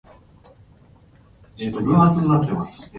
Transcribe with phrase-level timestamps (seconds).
[1.55, 2.65] 推古天皇